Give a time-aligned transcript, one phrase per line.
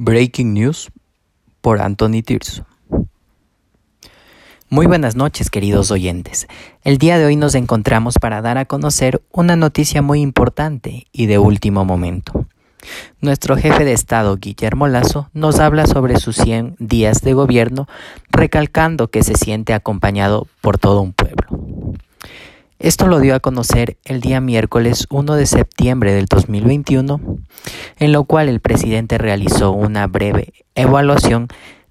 [0.00, 0.92] Breaking News
[1.60, 2.64] por Anthony Tirso.
[4.68, 6.46] Muy buenas noches, queridos oyentes.
[6.84, 11.26] El día de hoy nos encontramos para dar a conocer una noticia muy importante y
[11.26, 12.46] de último momento.
[13.20, 17.88] Nuestro jefe de Estado, Guillermo Lazo, nos habla sobre sus 100 días de gobierno,
[18.30, 21.48] recalcando que se siente acompañado por todo un pueblo.
[22.80, 27.20] Esto lo dio a conocer el día miércoles 1 de septiembre del 2021,
[27.98, 31.48] en lo cual el presidente realizó una breve evaluación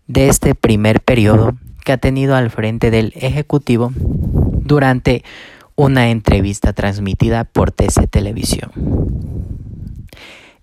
[0.07, 5.25] de este primer periodo que ha tenido al frente del Ejecutivo durante
[5.75, 8.71] una entrevista transmitida por TC Televisión.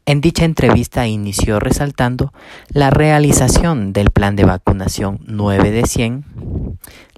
[0.07, 2.33] En dicha entrevista inició resaltando
[2.69, 6.25] la realización del plan de vacunación 9 de 100,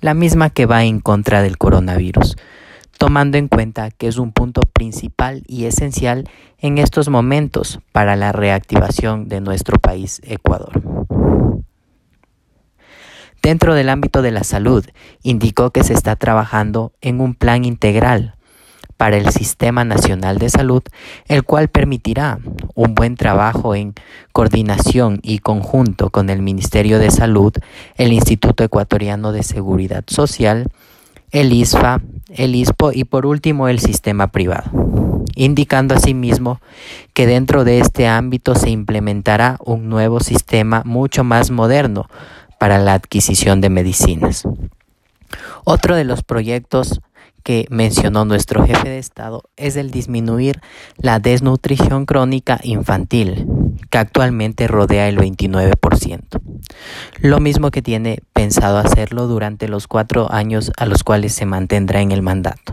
[0.00, 2.36] la misma que va en contra del coronavirus,
[2.98, 6.28] tomando en cuenta que es un punto principal y esencial
[6.58, 10.82] en estos momentos para la reactivación de nuestro país Ecuador.
[13.42, 14.84] Dentro del ámbito de la salud,
[15.22, 18.34] indicó que se está trabajando en un plan integral
[18.96, 20.82] para el Sistema Nacional de Salud,
[21.28, 22.38] el cual permitirá
[22.74, 23.94] un buen trabajo en
[24.32, 27.52] coordinación y conjunto con el Ministerio de Salud,
[27.96, 30.68] el Instituto Ecuatoriano de Seguridad Social,
[31.36, 34.70] el ISFA, el ISPO y por último el sistema privado,
[35.34, 36.62] indicando asimismo
[37.12, 42.08] que dentro de este ámbito se implementará un nuevo sistema mucho más moderno
[42.58, 44.44] para la adquisición de medicinas.
[45.64, 47.02] Otro de los proyectos
[47.42, 50.62] que mencionó nuestro jefe de Estado es el disminuir
[50.96, 53.46] la desnutrición crónica infantil,
[53.90, 56.40] que actualmente rodea el 29%.
[57.26, 62.00] Lo mismo que tiene pensado hacerlo durante los cuatro años a los cuales se mantendrá
[62.00, 62.72] en el mandato.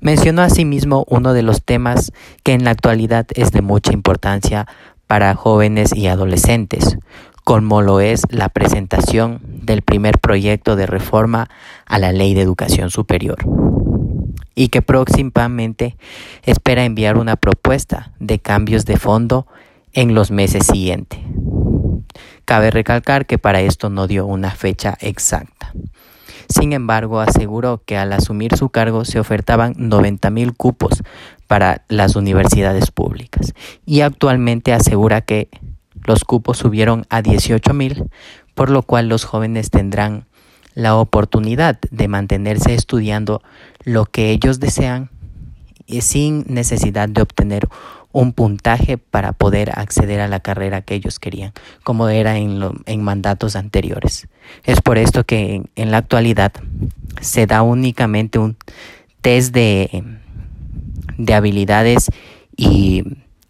[0.00, 2.10] Mencionó asimismo uno de los temas
[2.42, 4.66] que en la actualidad es de mucha importancia
[5.06, 6.96] para jóvenes y adolescentes,
[7.44, 11.50] como lo es la presentación del primer proyecto de reforma
[11.84, 13.44] a la Ley de Educación Superior
[14.54, 15.98] y que próximamente
[16.44, 19.46] espera enviar una propuesta de cambios de fondo
[19.92, 21.20] en los meses siguientes.
[22.50, 25.72] Cabe recalcar que para esto no dio una fecha exacta.
[26.48, 31.04] Sin embargo, aseguró que al asumir su cargo se ofertaban 90 mil cupos
[31.46, 33.54] para las universidades públicas
[33.86, 35.48] y actualmente asegura que
[36.04, 38.10] los cupos subieron a 18 mil,
[38.56, 40.26] por lo cual los jóvenes tendrán
[40.74, 43.42] la oportunidad de mantenerse estudiando
[43.84, 45.08] lo que ellos desean
[45.86, 47.68] y sin necesidad de obtener
[48.12, 51.52] un puntaje para poder acceder a la carrera que ellos querían,
[51.84, 54.28] como era en, en mandatos anteriores.
[54.64, 56.52] Es por esto que en, en la actualidad
[57.20, 58.56] se da únicamente un
[59.20, 60.04] test de,
[61.18, 62.10] de habilidades
[62.56, 63.04] y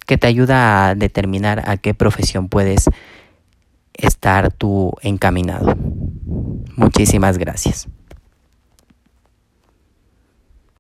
[0.06, 2.90] que te ayuda a determinar a qué profesión puedes
[3.94, 5.76] estar tú encaminado.
[6.76, 7.88] Muchísimas gracias.